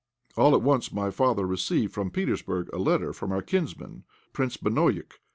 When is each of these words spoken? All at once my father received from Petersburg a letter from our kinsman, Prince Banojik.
All 0.35 0.55
at 0.55 0.63
once 0.63 0.91
my 0.91 1.11
father 1.11 1.45
received 1.45 1.93
from 1.93 2.09
Petersburg 2.09 2.71
a 2.73 2.79
letter 2.79 3.13
from 3.13 3.31
our 3.31 3.43
kinsman, 3.43 4.03
Prince 4.33 4.57
Banojik. 4.57 5.19